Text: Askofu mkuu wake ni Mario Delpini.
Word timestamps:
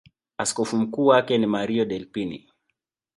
Askofu 0.37 0.77
mkuu 0.77 1.05
wake 1.05 1.37
ni 1.37 1.45
Mario 1.45 1.85
Delpini. 1.85 2.49